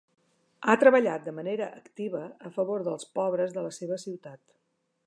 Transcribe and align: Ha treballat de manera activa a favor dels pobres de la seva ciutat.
Ha 0.69 0.73
treballat 0.83 1.27
de 1.27 1.33
manera 1.41 1.67
activa 1.81 2.23
a 2.51 2.53
favor 2.57 2.89
dels 2.89 3.09
pobres 3.21 3.57
de 3.61 3.69
la 3.69 3.77
seva 3.81 4.01
ciutat. 4.07 4.47